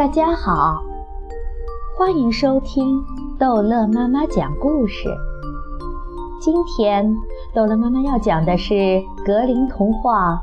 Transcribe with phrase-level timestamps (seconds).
[0.00, 0.82] 大家好，
[1.94, 3.04] 欢迎收听
[3.38, 5.14] 逗乐妈妈讲故事。
[6.40, 7.14] 今天
[7.54, 8.74] 逗乐妈妈要讲的是
[9.26, 10.36] 格林童话《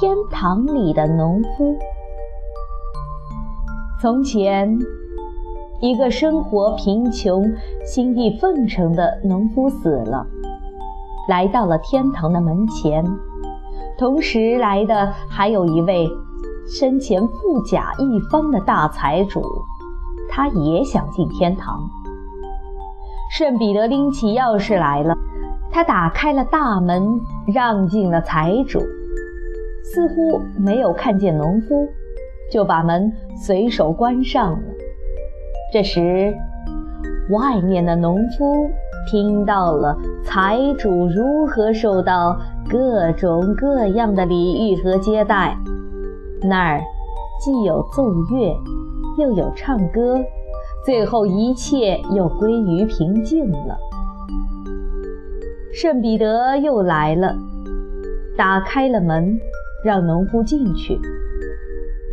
[0.00, 1.74] 天堂里的农夫》。
[4.00, 4.78] 从前，
[5.82, 7.44] 一个生活贫穷、
[7.84, 10.26] 心地奉承的农夫死了，
[11.28, 13.04] 来到了天堂的门前。
[13.98, 16.08] 同时来的还有一位
[16.68, 19.42] 身前富甲一方的大财主，
[20.28, 21.80] 他也想进天堂。
[23.30, 25.16] 圣彼得拎起钥匙来了，
[25.70, 28.80] 他打开了大门，让进了财主，
[29.82, 31.88] 似乎没有看见农夫，
[32.52, 34.58] 就把门随手关上了。
[35.72, 36.34] 这时，
[37.30, 38.70] 外面的农夫
[39.10, 42.38] 听到了财主如何受到。
[42.70, 45.56] 各种各样的礼遇和接待，
[46.42, 46.80] 那儿
[47.40, 48.56] 既有奏乐，
[49.18, 50.18] 又有唱歌，
[50.84, 53.76] 最后一切又归于平静了。
[55.72, 57.34] 圣彼得又来了，
[58.36, 59.38] 打开了门，
[59.84, 60.98] 让农夫进去。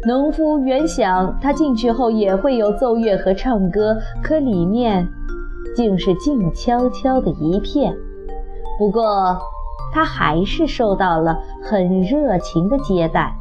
[0.07, 5.07] 农夫原想他进去后也会有奏乐和唱歌，可里面
[5.75, 7.95] 竟是静悄悄的一片。
[8.79, 9.37] 不过。
[9.93, 13.33] 他还是受到了很热情的接待，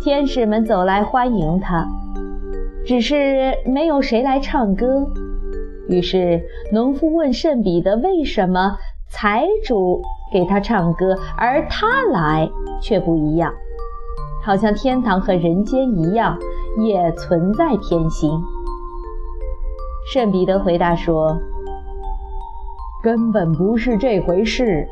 [0.00, 1.84] 天使们走来欢迎他，
[2.86, 5.04] 只是没有谁来唱歌。
[5.88, 6.40] 于是
[6.72, 8.76] 农夫问圣彼得：“为什么
[9.10, 10.00] 财主
[10.32, 12.48] 给他唱歌，而他来
[12.80, 13.52] 却不一样？
[14.44, 16.38] 好像天堂和人间一样，
[16.80, 18.30] 也存在偏心。”
[20.12, 21.36] 圣彼得回答说
[23.02, 24.86] ：“根本不是这回事。”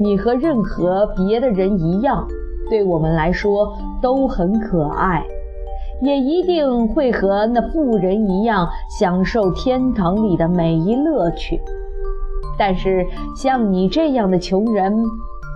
[0.00, 2.26] 你和任何别的人一样，
[2.68, 5.24] 对我们来说都很可爱，
[6.02, 11.60] 也一定会和那富人一样享受天堂里的每一乐趣。
[12.58, 13.06] 但是
[13.36, 14.94] 像你这样的穷人，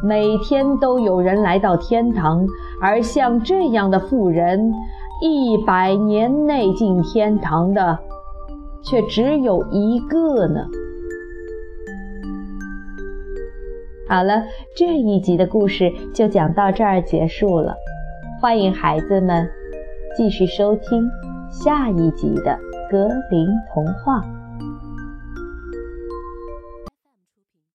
[0.02, 2.44] 每天都有人来到天堂；
[2.80, 4.72] 而像这样的富人，
[5.20, 7.98] 一百年内进天堂的，
[8.82, 10.66] 却只有一个呢。
[14.08, 14.42] 好了，
[14.74, 17.76] 这一集的故事就讲到这儿结束了。
[18.40, 19.46] 欢迎孩子们
[20.16, 21.06] 继续收听
[21.50, 22.58] 下一集的
[22.90, 24.24] 格林童话。